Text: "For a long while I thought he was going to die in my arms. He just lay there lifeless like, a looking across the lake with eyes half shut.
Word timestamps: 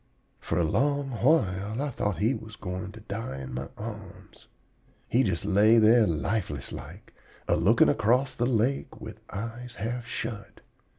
"For 0.39 0.57
a 0.57 0.63
long 0.63 1.11
while 1.11 1.79
I 1.79 1.91
thought 1.91 2.17
he 2.17 2.33
was 2.33 2.55
going 2.55 2.91
to 2.93 3.01
die 3.01 3.37
in 3.39 3.53
my 3.53 3.69
arms. 3.77 4.47
He 5.07 5.21
just 5.21 5.45
lay 5.45 5.77
there 5.77 6.07
lifeless 6.07 6.71
like, 6.71 7.13
a 7.47 7.55
looking 7.55 7.87
across 7.87 8.33
the 8.33 8.47
lake 8.47 8.99
with 8.99 9.19
eyes 9.29 9.75
half 9.75 10.07
shut. 10.07 10.61